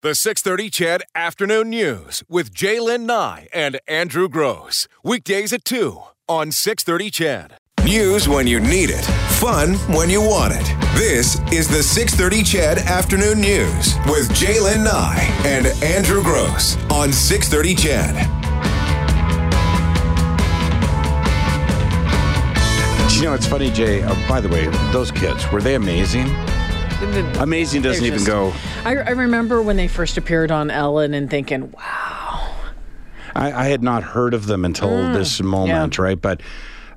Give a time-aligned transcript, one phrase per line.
[0.00, 4.86] The 630 CHED Afternoon News with J'lyn Nye and Andrew Grose.
[5.02, 7.56] Weekdays at 2 on 630 CHED.
[7.82, 9.04] News when you need it.
[9.40, 10.64] Fun when you want it.
[10.96, 17.74] This is the 630 CHED Afternoon News with J'lyn Nye and Andrew Grose on 630
[17.74, 18.14] CHED.
[23.16, 24.04] You know, it's funny, Jay.
[24.04, 26.28] Uh, by the way, those kids, were they amazing?
[27.00, 28.52] Amazing doesn't even just- go.
[28.84, 32.54] I, I remember when they first appeared on Ellen and thinking, wow.
[33.36, 36.20] I, I had not heard of them until Mm, this moment, right?
[36.20, 36.40] But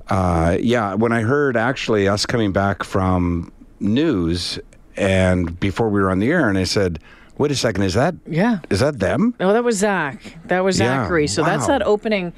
[0.08, 4.58] uh, yeah, when I heard actually us coming back from news
[4.96, 6.98] and before we were on the air, and I said,
[7.38, 8.58] "Wait a second, is that Yeah.
[8.70, 10.36] is that them?" No, that was Zach.
[10.46, 11.28] That was Yeah, Zachary.
[11.28, 12.32] So that's that opening.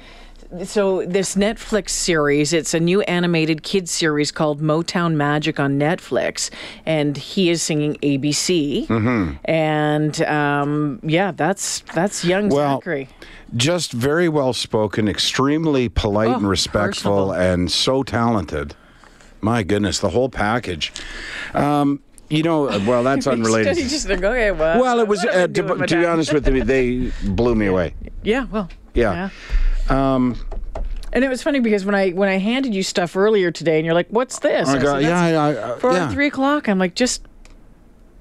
[0.63, 6.49] So this Netflix series, it's a new animated kids series called Motown Magic on Netflix,
[6.85, 8.87] and he is singing ABC.
[8.87, 9.35] Mm-hmm.
[9.45, 13.09] And um, yeah, that's that's young Well, Zachary.
[13.55, 18.75] Just very well spoken, extremely polite Oh, and respectful, and so talented.
[19.41, 20.93] My goodness, the whole package.
[21.53, 23.77] Um, you know, uh, well, that's unrelated.
[23.77, 24.79] Just like, okay, well.
[24.79, 27.55] Well, it was, what am I uh, to, to be honest with you, they blew
[27.55, 27.93] me away.
[28.23, 28.69] Yeah, well.
[28.93, 29.29] Yeah.
[29.89, 30.35] Um,
[31.13, 33.85] And it was funny because when I when I handed you stuff earlier today, and
[33.85, 36.09] you're like, "What's this?" I go, yeah, "That's I, I, for yeah.
[36.09, 36.67] three o'clock.
[36.67, 37.21] I'm like, just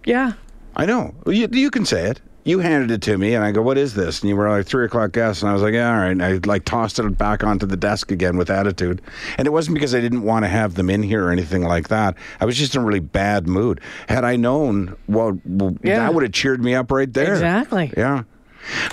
[0.05, 0.33] yeah.
[0.77, 1.15] I know.
[1.27, 2.21] You, you can say it.
[2.47, 4.67] You handed it to me, and I go, "What is this?" And you were like,
[4.67, 7.19] three o'clock gas," and I was like, "Yeah, all right." And I like tossed it
[7.19, 9.01] back onto the desk again with attitude,
[9.39, 11.89] and it wasn't because I didn't want to have them in here or anything like
[11.89, 12.15] that.
[12.41, 13.81] I was just in a really bad mood.
[14.09, 16.01] Had I known, well, well Yeah.
[16.01, 17.33] that would have cheered me up right there.
[17.33, 17.93] Exactly.
[17.97, 18.25] Yeah.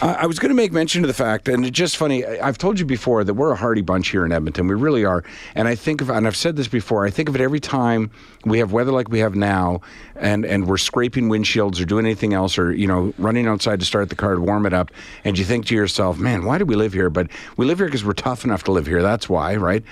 [0.02, 2.26] I was going to make mention of the fact, and it's just funny.
[2.26, 4.68] I've told you before that we're a hardy bunch here in Edmonton.
[4.68, 5.24] We really are.
[5.56, 7.06] And I think of, and I've said this before.
[7.06, 8.12] I think of it every time
[8.46, 9.82] we have weather like we have now,
[10.16, 13.86] and and we're scraping windshields or doing anything else, or you know, running outside to
[13.86, 14.92] start the car to warm it up.
[15.24, 17.10] And you think to yourself, man, why do we live here?
[17.10, 19.02] But we live here because we're tough enough to live here.
[19.02, 19.84] That's why, right?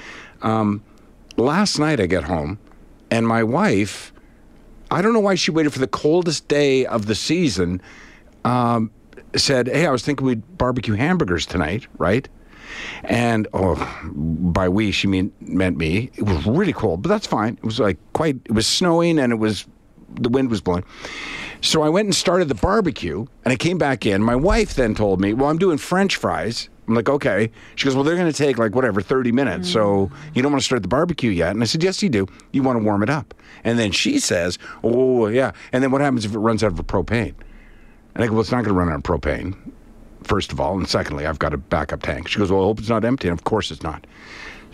[0.41, 0.83] Um,
[1.37, 2.59] last night I get home,
[3.11, 4.13] and my wife.
[4.91, 7.79] I don't know why she waited for the coldest day of the season.
[8.43, 8.89] Um,
[9.35, 12.27] said, "Hey, I was thinking we'd barbecue hamburgers tonight, right?"
[13.03, 13.75] And oh,
[14.13, 16.11] by we she mean meant me.
[16.15, 17.53] It was really cold, but that's fine.
[17.55, 18.37] It was like quite.
[18.45, 19.65] It was snowing and it was
[20.15, 20.83] the wind was blowing.
[21.61, 24.23] So I went and started the barbecue, and I came back in.
[24.23, 27.95] My wife then told me, "Well, I'm doing French fries." I'm like, "Okay." She goes,
[27.95, 30.11] "Well, they're going to take like whatever 30 minutes, so mm.
[30.33, 32.27] you don't want to start the barbecue yet." And I said, "Yes, you do.
[32.51, 36.01] You want to warm it up." And then she says, "Oh, yeah." And then what
[36.01, 37.35] happens if it runs out of propane?
[38.15, 39.55] And I go, well, it's not going to run on propane,
[40.23, 40.77] first of all.
[40.77, 42.27] And secondly, I've got a backup tank.
[42.27, 43.27] She goes, well, I hope it's not empty.
[43.27, 44.05] And of course it's not.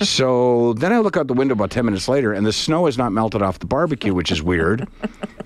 [0.02, 2.98] So then I look out the window about 10 minutes later, and the snow has
[2.98, 4.88] not melted off the barbecue, which is weird.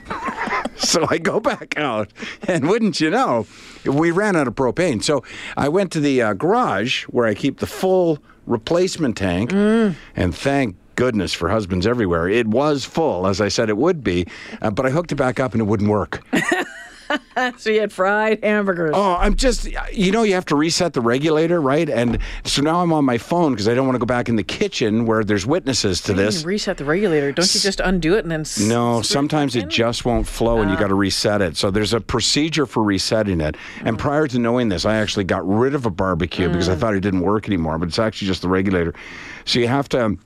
[0.75, 2.11] so I go back out,
[2.47, 3.45] and wouldn't you know,
[3.85, 5.03] we ran out of propane.
[5.03, 5.23] So
[5.55, 8.17] I went to the uh, garage where I keep the full
[8.47, 12.27] replacement tank, and thank goodness for husbands everywhere.
[12.27, 14.25] It was full, as I said it would be,
[14.61, 16.25] uh, but I hooked it back up and it wouldn't work.
[17.57, 18.91] So you had fried hamburgers.
[18.93, 21.89] Oh, I'm just, you know, you have to reset the regulator, right?
[21.89, 24.35] And so now I'm on my phone because I don't want to go back in
[24.35, 26.43] the kitchen where there's witnesses to this.
[26.43, 27.31] reset the regulator.
[27.31, 28.41] Don't you just undo it and then?
[28.41, 30.79] s- No, sometimes it just won't flow and you ah.
[30.79, 31.57] got to reset it.
[31.57, 33.55] So there's a procedure for resetting it.
[33.83, 33.99] And ah.
[33.99, 36.77] prior to knowing this, I actually got rid of a barbecue because I ah.
[36.77, 38.93] thought it didn't work anymore, but it's actually just the regulator.
[39.45, 40.17] So you have to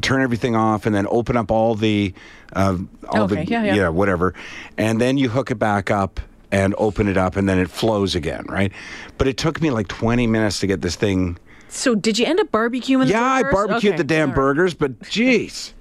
[0.00, 2.12] turn everything off and then open up all the
[2.52, 2.78] uh,
[3.10, 3.88] all Okay, the yeah, yeah.
[3.88, 4.34] whatever.
[4.76, 6.20] And then you hook it back up
[6.50, 8.72] and open it up and then it flows again, right?
[9.18, 11.38] But it took me like 20 minutes to get this thing
[11.68, 13.04] So did you end up barbecuing?
[13.06, 14.34] the yeah, I barbecued Okay, the damn right.
[14.36, 15.72] burgers, but jeez.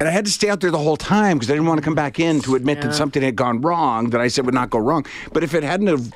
[0.00, 1.84] And I had to stay out there the whole time because I didn't want to
[1.84, 4.68] come back in to admit that something had gone wrong that I said would not
[4.70, 5.06] go wrong.
[5.32, 6.12] But if it hadn't have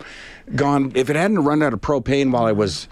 [0.56, 2.88] gone, if it hadn't run out of propane while I was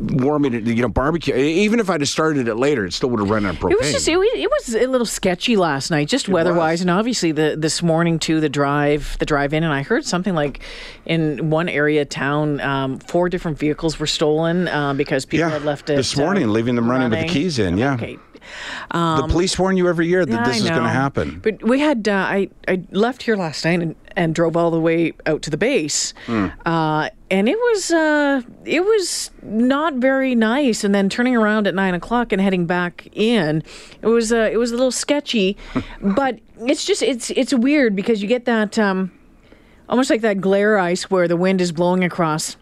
[0.00, 3.20] warming it, you know, barbecue, even if I'd have started it later, it still would
[3.20, 3.72] have run of propane.
[3.72, 6.90] It was just it, was- it was a little sketchy last night, just weather-wise, and
[6.90, 8.40] obviously the this morning too.
[8.40, 10.60] The drive, the drive in, and I heard something like
[11.06, 15.54] in one area of town, um, four different vehicles were stolen uh, because people yeah,
[15.54, 17.76] had left it this uh, morning, leaving them running, with the keys in.
[17.78, 18.18] Yeah, Okay,
[18.92, 21.40] the police warn you every year that this is going to happen.
[21.42, 24.80] But we had uh, I I left here last night and, and drove all the
[24.80, 26.46] way out to the base, Hmm.
[26.66, 30.84] uh, and it was uh, it was not very nice.
[30.84, 33.62] And then turning around at nine o'clock and heading back in,
[34.02, 35.56] it was uh, it was a little sketchy.
[36.00, 39.10] but it's just it's it's weird because you get that um,
[39.88, 42.56] almost like that glare ice where the wind is blowing across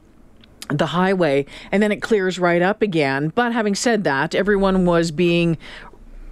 [0.69, 3.33] the highway and then it clears right up again.
[3.35, 5.59] But having said that, everyone was being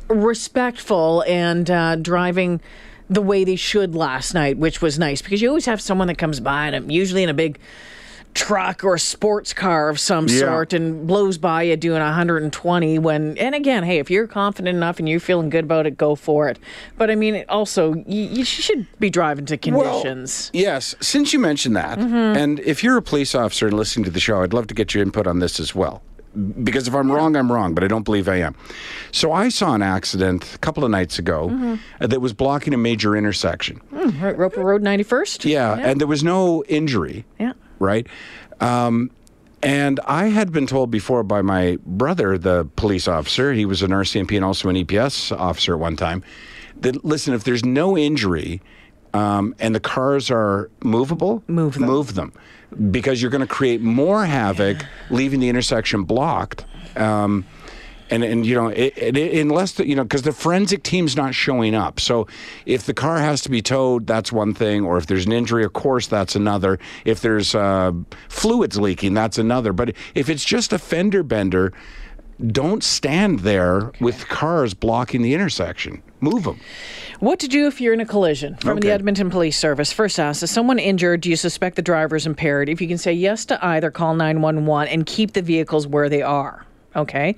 [0.09, 2.61] respectful and uh, driving
[3.09, 6.19] the way they should last night, which was nice because you always have someone that
[6.19, 7.59] comes by and usually in a big
[8.35, 10.41] truck or a sports car of some Yeah.
[10.41, 14.99] sort and blows by you doing 120 when and again hey if you're confident enough
[14.99, 16.59] and you're feeling good about it go for it
[16.99, 21.39] but i mean also you, you should be driving to conditions Well, yes, since you
[21.39, 22.15] mentioned that, mm-hmm.
[22.15, 24.95] and if you're a police officer and listening to the show, I'd love to get
[24.95, 26.03] your input on this as well.
[26.65, 28.57] Because if I'm wrong, I'm wrong, but I don't believe I am.
[29.13, 31.75] So I saw an accident a couple of nights ago mm-hmm.
[32.01, 33.81] uh, that was blocking a major intersection.
[33.93, 37.25] Mm, right roper road 91st Yeah, and there was no injury.
[37.39, 37.53] yeah
[37.85, 38.07] right?
[38.61, 39.11] Um,
[39.63, 43.93] and I had been told before by my brother, the police officer, he was an
[43.93, 46.23] RCMP and also an EPS officer at one time,
[46.81, 48.61] that listen, if there's no injury
[49.15, 51.85] um, and the cars are movable, Move them.
[51.85, 52.33] Move them.
[52.91, 56.67] Because you're going to create more havoc leaving the intersection blocked.
[56.97, 57.47] Um,
[58.11, 61.35] and and you know it, it, unless the, you know because the forensic team's not
[61.35, 62.27] showing up so
[62.67, 65.65] if the car has to be towed that's one thing or if there's an injury
[65.65, 67.93] of course that's another if there's uh,
[68.29, 71.73] fluids leaking that's another but if it's just a fender bender
[72.49, 76.59] don't stand there with cars blocking the intersection move them
[77.21, 79.93] What to do if you're in a collision from the Edmonton Police Service?
[79.93, 81.21] First ask, is someone injured?
[81.21, 82.69] Do you suspect the driver is impaired?
[82.69, 86.23] If you can say yes to either, call 911 and keep the vehicles where they
[86.23, 86.64] are.
[86.97, 87.35] Okay.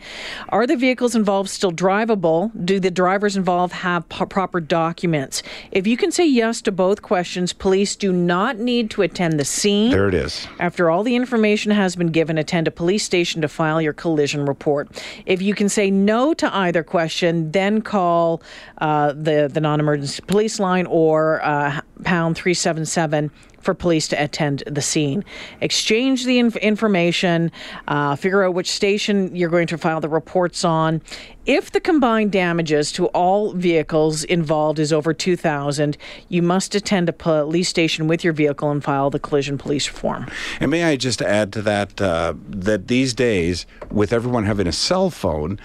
[0.51, 2.51] Are the vehicles involved still drivable?
[2.65, 5.43] Do the drivers involved have p- proper documents?
[5.73, 9.45] If you can say yes to both questions, police do not need to attend the
[9.45, 9.91] scene.
[9.91, 13.49] there it is After all the information has been given, attend a police station to
[13.49, 14.89] file your collision report.
[15.25, 18.43] If you can say no to either question, then call
[18.79, 23.31] uh, the the non-emergency police line or uh, pound three seven seven
[23.67, 25.25] for police to attend the scene.
[25.61, 27.53] Exchange the inf- information,
[27.89, 31.03] uh, figure out which station you're going to file the reports on.
[31.45, 35.97] If the combined damages to all vehicles involved is over 2,000,
[36.29, 40.27] you must attend a police station with your vehicle and file the collision police form.
[40.61, 44.73] And may I just add to that uh, that these days, with everyone having a
[44.73, 45.59] cell phone,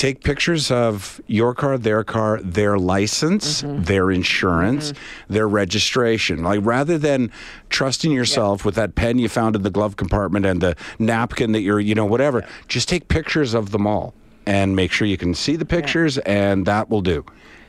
[0.00, 4.94] take pictures of your car, their car, their license, their insurance,
[5.28, 6.42] their registration.
[6.42, 7.30] Like rather than
[7.68, 11.60] trusting yourself with that pen you found in the glove compartment and the napkin that
[11.60, 14.14] you're, you know, whatever, just take pictures of them all
[14.46, 17.22] and make sure you can see the pictures, and that will do.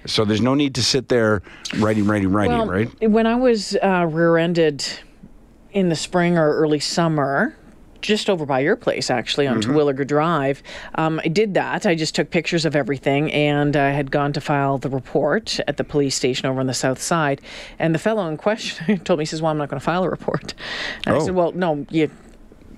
[0.06, 1.42] So there's no need to sit there
[1.80, 3.10] writing, writing, writing, Well, right?
[3.10, 4.88] When I was uh, rear-ended
[5.74, 7.58] in the spring or early summer,
[8.02, 9.72] just over by your place, actually, on Mm-hmm.
[9.72, 10.64] Terwilliger Drive,
[10.96, 11.86] um, I did that.
[11.86, 15.78] I just took pictures of everything, and I had gone to file the report at
[15.78, 17.42] the police station over on the south side.
[17.80, 20.04] And the fellow in question told me, he says, "Well, I'm not going to file
[20.04, 20.54] a report."
[21.06, 21.26] And I Oh.
[21.26, 22.10] said, "Well, no, you."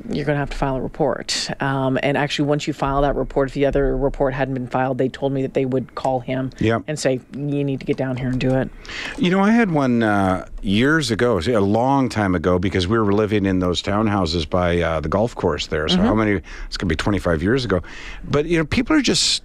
[0.10, 1.50] You're going to have to file a report.
[1.62, 4.98] Um, and actually, once you file that report, if the other report hadn't been filed,
[4.98, 6.84] they told me that they would call him Yep.
[6.88, 8.70] and say, You need to get down here and do it.
[9.18, 13.14] You know, I had one uh, years ago, a long time ago, because we were
[13.14, 15.88] living in those townhouses by uh, the golf course there.
[15.88, 16.42] So how many?
[16.68, 17.82] It's going to be 25 years ago.
[18.26, 19.44] But you know, people are just.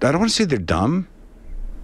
[0.00, 1.08] I don't want to say they're dumb,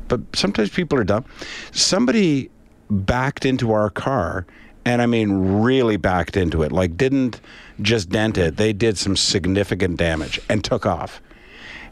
[0.09, 1.25] but sometimes people are dumb.
[1.73, 2.51] Somebody
[2.91, 4.47] backed into our car,
[4.85, 6.73] and I mean, really backed into it.
[6.73, 7.41] Like, didn't
[7.81, 8.57] just dent it.
[8.57, 11.21] They did some significant damage and took off.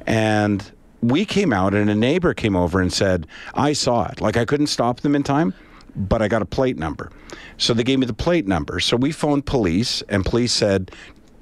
[0.06, 4.20] And we came out, and a neighbor came over and said, I saw it.
[4.20, 5.54] Like, I couldn't stop them in time,
[5.96, 7.10] but I got a plate number.
[7.56, 8.78] So they gave me the plate number.
[8.80, 10.90] So we phoned police, and police said,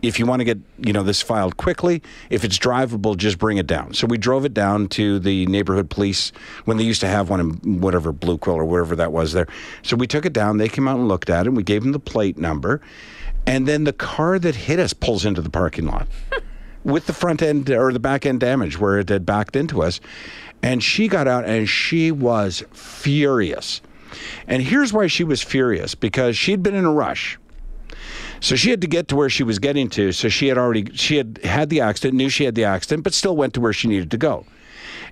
[0.03, 3.59] if you want to get you know this filed quickly, if it's drivable, just bring
[3.59, 3.95] it down.
[3.95, 6.33] So we drove it down to the neighborhood police
[6.65, 9.47] when they used to have one in whatever Blue Quill or wherever that was there.
[9.83, 10.59] So we took it down.
[10.59, 11.49] They came out and looked at it.
[11.49, 12.81] and We gave them the plate number,
[13.47, 16.09] and then the car that hit us pulls into the parking lot
[16.85, 20.01] with the front end or the back end damage where it had backed into us.
[20.63, 23.81] And she got out and she was furious.
[24.47, 27.39] And here's why she was furious because she'd been in a rush.
[28.41, 30.13] So she had to get to where she was getting to.
[30.13, 33.15] So she had already she had had the accident, knew she had the accident, but
[33.15, 34.47] still went to where she needed to go.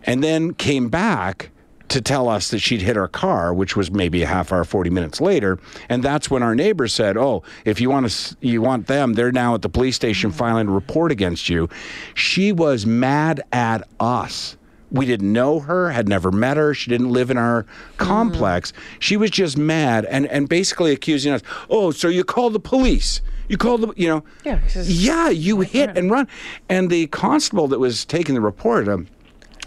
[0.05, 1.51] And then came back
[1.89, 4.91] to tell us that she'd hit our car, which was maybe a half hour, 40
[4.91, 5.59] minutes later.
[5.89, 9.33] And that's when our neighbor said, "Oh, if you want to you want them, they're
[9.33, 11.69] now at the police station filing a report against you."
[12.15, 14.57] She was mad at us.
[14.91, 16.75] We didn't know her, had never met her.
[16.75, 17.67] She didn't live in our
[17.99, 18.73] complex.
[18.99, 23.21] She was just mad and, and basically accusing us, oh, so you called the police.
[23.49, 24.25] You called the, you know.
[24.45, 26.29] Yeah, Yeah, you hit and run.
[26.69, 29.05] And the constable that was taking the report, a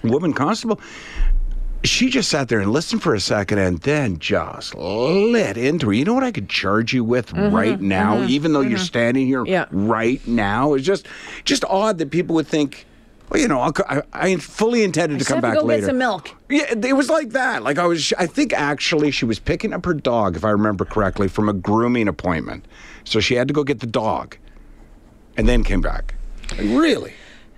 [0.03, 0.79] woman constable,
[1.83, 5.93] she just sat there and listened for a second and then just lit into her.
[5.93, 8.77] You know what I could charge you with mm-hmm, right now, mm-hmm, even though you're
[8.77, 8.85] mm-hmm.
[8.85, 9.65] standing here Yeah.
[9.71, 10.73] right now?
[10.73, 11.07] It's just
[11.43, 12.85] just odd that people would think
[13.31, 15.81] well, you know, I'll, I, I fully intended to come have to back go later.
[15.81, 16.31] get some milk.
[16.49, 17.63] Yeah, it was like that.
[17.63, 20.83] Like I was, I think actually she was picking up her dog, if I remember
[20.83, 22.65] correctly, from a grooming appointment.
[23.05, 24.35] So she had to go get the dog,
[25.37, 26.13] and then came back.
[26.51, 27.13] Like, really?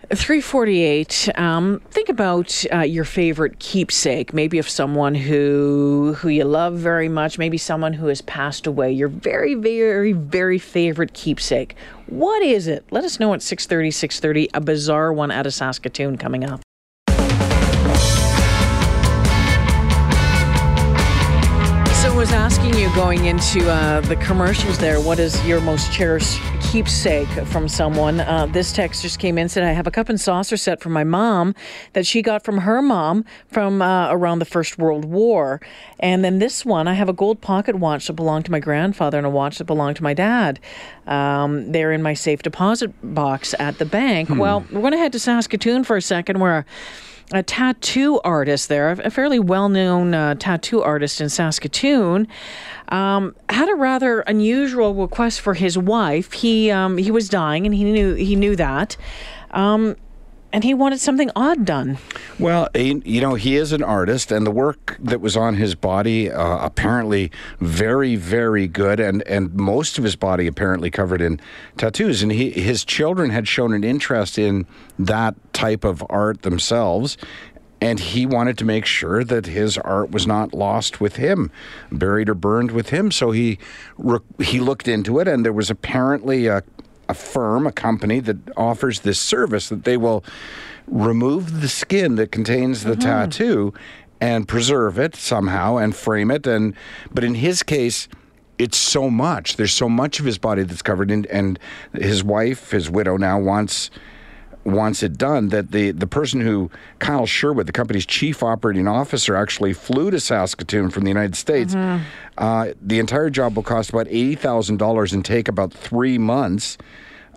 [0.10, 4.34] 348 um, think about uh, your favorite keepsake.
[4.34, 8.92] Maybe of someone who who you love very much maybe someone who has passed away
[8.92, 11.76] your very very very favorite keepsake.
[12.08, 12.86] What is it?
[12.92, 16.62] Let us know at 630 630 a bizarre one out of saskatoon coming up
[22.96, 28.20] going into uh, the commercials there, what is your most cherished keepsake from someone?
[28.20, 30.92] Uh, this text just came in said I have a cup and saucer set from
[30.92, 31.56] my mom
[31.94, 35.60] that she got from her mom from uh, around the First World War,
[36.00, 39.18] and then this one I have a gold pocket watch that belonged to my grandfather
[39.18, 40.60] and a watch that belonged to my dad.
[41.08, 44.30] Um, they're in my safe deposit box at the bank.
[44.30, 46.66] Well, we're going to head to Saskatoon for a second, where
[47.32, 52.28] a tattoo artist there, a fairly well known uh, tattoo artist in Saskatoon,
[52.90, 56.34] um, had a rather unusual request for his wife.
[56.34, 58.98] He um, he was dying, and he knew he knew that,
[59.52, 59.96] um,
[60.54, 61.98] and he wanted something odd done.
[62.38, 66.32] Well, you know, he is an artist, and the work that was on his body
[66.32, 71.42] uh, apparently very, very good, and and most of his body apparently covered in
[71.76, 72.22] tattoos.
[72.22, 74.68] And he, his children had shown an interest in
[75.00, 77.18] that type of art themselves.
[77.82, 81.52] And he wanted to make sure that his art was not lost with him,
[81.92, 83.12] buried or burned with him.
[83.12, 83.60] So he
[84.40, 86.64] he looked into it, and there was apparently a
[87.14, 90.24] a firm, a company that offers this service that they will
[90.88, 93.74] remove the skin that contains the tattoo
[94.20, 96.74] and preserve it somehow and frame it and
[97.14, 98.08] but in his case
[98.58, 101.58] it's so much there's so much of his body that's covered in and
[101.94, 103.90] his wife his widow now wants
[104.66, 109.36] wants it done that the the person who Kyle Sherwood, the company's chief operating officer,
[109.36, 111.74] actually flew to Saskatoon from the United States.
[112.38, 116.78] Uh, the entire job will cost about eighty thousand dollars and take about three months.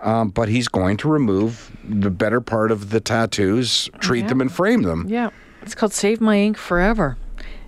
[0.02, 4.52] Um, but he's going to remove the better part of the tattoos, treat them, and
[4.52, 5.06] frame them.
[5.08, 5.30] Yeah,
[5.62, 7.16] it's called Save My Ink Forever.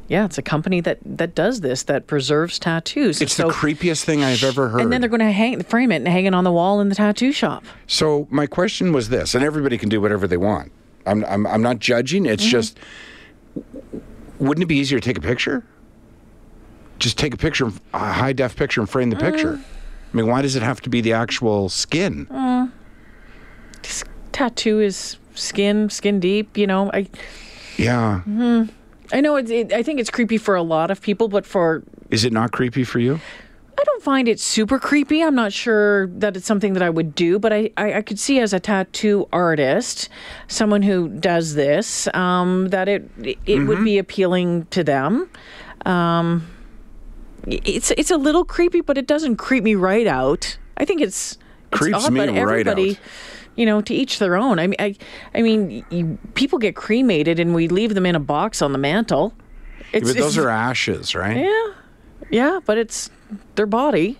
[0.08, 3.20] Yeah, it's a company that that does this that preserves tattoos.
[3.20, 4.80] It's So- the creepiest thing I've ever heard.
[4.82, 6.88] And then they're going to hang frame it and hang it on the wall in
[6.88, 7.64] the tattoo shop.
[7.86, 10.72] So my question was this, and everybody can do whatever they want.
[11.06, 12.24] I'm I'm, I'm not judging.
[12.26, 12.78] It's just,
[14.38, 15.64] wouldn't it be easier to take a picture?
[16.98, 19.60] Just take a picture, a high def picture, and frame the picture.
[20.12, 22.26] I mean, why does it have to be the actual skin?
[23.82, 26.56] This tattoo is skin, skin deep.
[26.56, 27.08] You know, I
[27.76, 28.22] Yeah.
[29.12, 29.50] I know it's.
[29.50, 32.52] It, I think it's creepy for a lot of people, but for Is it not
[32.52, 33.20] creepy for you?
[33.78, 35.22] I don't find it super creepy.
[35.22, 38.18] I'm not sure that it's something that I would do, but I, I, I could
[38.18, 40.08] see as a tattoo artist,
[40.48, 43.08] someone who does this, um, that it
[43.46, 45.30] it would be appealing to them.
[45.86, 46.44] Um,
[47.50, 50.58] it's it's a little creepy, but it doesn't creep me right out.
[50.76, 51.32] I think it's,
[51.72, 52.96] it's Creeps odd, me but right everybody, out.
[53.56, 54.58] you know, to each their own.
[54.58, 54.94] I mean, I,
[55.34, 58.78] I mean, you, people get cremated and we leave them in a box on the
[58.78, 59.34] mantle.
[59.92, 61.36] It's, but those are ashes, right?
[61.38, 61.66] yeah,
[62.30, 63.10] yeah, but it's
[63.54, 64.18] their body,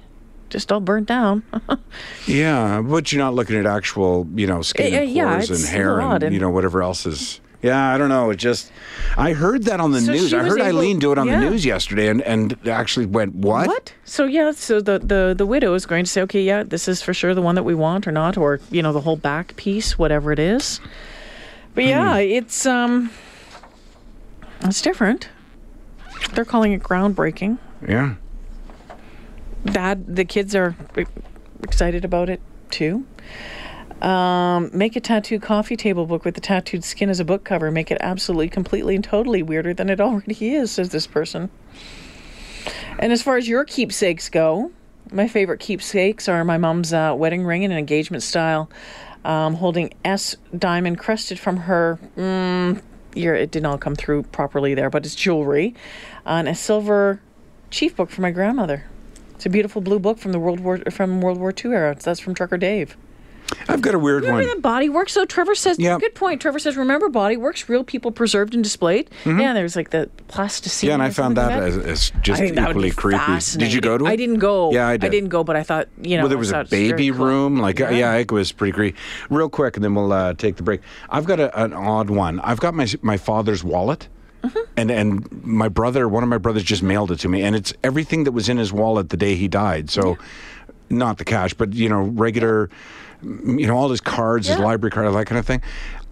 [0.50, 1.42] just all burnt down.
[2.26, 5.64] Yeah, but you're not looking at actual, you know, skin Uh, and yeah, pores and
[5.68, 7.40] hair and, and- you know whatever else is.
[7.60, 8.30] Yeah, I don't know.
[8.30, 8.70] It just,
[9.16, 10.32] I heard that on the So news.
[10.32, 11.40] I heard able- Eileen do it on yeah.
[11.40, 13.66] the news yesterday, and and actually went what?
[13.66, 13.92] What?
[14.04, 17.02] So yeah, so the, the the widow is going to say, okay, yeah, this is
[17.02, 19.56] for sure the one that we want or not, or you know, the whole back
[19.56, 20.80] piece, whatever it is.
[21.74, 22.20] But yeah, Hmm.
[22.20, 23.10] it's um,
[24.60, 25.28] it's different.
[26.34, 27.58] They're calling it groundbreaking.
[27.88, 28.14] Yeah.
[29.64, 30.76] Dad, the kids are
[31.62, 33.04] excited about it too.
[34.02, 37.71] Um, make a tattoo coffee table book with the tattooed skin as a book cover.
[37.71, 41.50] Make it absolutely, completely, and totally weirder than it already is, says this person.
[42.99, 44.71] And as far as your keepsakes go,
[45.11, 48.71] my favorite keepsakes are my mom's uh, wedding ring in an engagement style,
[49.25, 51.99] um, holding S diamond crested from her.
[52.17, 52.83] Mm,
[53.14, 55.75] it did not all come through properly there, but it's jewelry,
[56.25, 57.21] and a silver
[57.71, 58.85] chief book for my grandmother.
[59.35, 61.97] It's a beautiful blue book from the World War from World War II era.
[61.99, 62.97] That's from Trucker Dave.
[63.69, 64.33] I've got a weird one.
[64.33, 64.57] Remember one.
[64.57, 65.12] that Body Works?
[65.12, 66.00] So Trevor says, Yep.
[66.00, 66.40] good point.
[66.40, 67.69] Trevor says, remember Body Works?
[67.69, 69.11] Real people preserved and displayed.
[69.26, 70.87] Yeah, there's like the plasticine.
[70.87, 70.88] Mm-hmm.
[70.88, 73.38] Yeah, and I found that like as, as just equally creepy.
[73.59, 74.09] Did you go to it?
[74.09, 74.73] I didn't go.
[74.73, 75.07] Yeah, I did.
[75.07, 76.23] I didn't go, but I thought, you know.
[76.25, 77.26] well, there was a baby cool.
[77.26, 77.57] room.
[77.59, 77.90] Like, Yeah.
[77.90, 78.99] yeah, it was pretty creepy.
[79.31, 80.81] Real quick, and then we'll uh, take the break.
[81.11, 82.40] I've got a, an odd one.
[82.40, 84.09] I've got my my father's wallet.
[84.42, 84.59] Mm-hmm.
[84.76, 87.73] And and my brother, one of my brothers, just mailed it to me, and it's
[87.83, 89.90] everything that was in his wallet the day he died.
[89.90, 90.16] So,
[90.90, 92.71] not the cash, but you know, regular,
[93.23, 95.62] you know, all his cards, his library card, that kind of thing.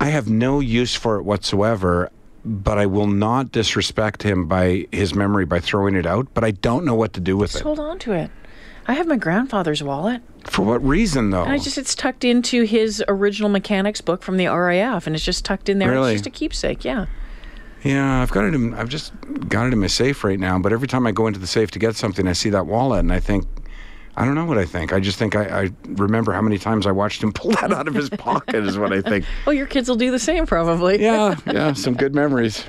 [0.00, 2.10] I have no use for it whatsoever.
[2.48, 6.28] But I will not disrespect him by his memory by throwing it out.
[6.32, 7.64] But I don't know what to do with Just it.
[7.64, 8.30] hold on to it.
[8.86, 10.22] I have my grandfather's wallet.
[10.44, 11.42] For what reason, though?
[11.42, 15.24] And I just it's tucked into his original mechanics book from the RAF, and it's
[15.24, 15.90] just tucked in there.
[15.90, 16.12] Really?
[16.12, 16.84] It's just a keepsake.
[16.84, 17.06] Yeah.
[17.86, 18.54] Yeah, I've got it.
[18.54, 19.12] In, I've just
[19.48, 20.58] got it in my safe right now.
[20.58, 23.00] But every time I go into the safe to get something, I see that wallet,
[23.00, 23.46] and I think,
[24.16, 24.92] I don't know what I think.
[24.92, 27.88] I just think I, I remember how many times I watched him pull that out
[27.88, 28.56] of his pocket.
[28.56, 29.24] Is what I think.
[29.24, 30.96] Well, oh, your kids will do the same probably.
[31.06, 32.64] Yeah, yeah, some good memories.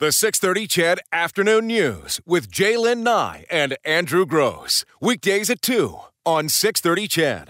[0.00, 4.84] The 630 CHED Afternoon News with J'lyn Nye and Andrew Grose.
[5.00, 7.48] Weekdays at 2 on 630 CHED.